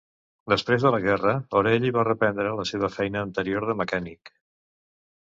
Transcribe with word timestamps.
Després 0.51 0.85
de 0.85 0.91
la 0.93 0.99
guerra, 1.01 1.33
Orelli 1.59 1.91
va 1.97 2.05
reprendre 2.07 2.53
la 2.61 2.65
seva 2.71 2.89
feina 2.97 3.21
anterior 3.29 3.69
de 3.73 3.77
mecànic. 3.83 4.33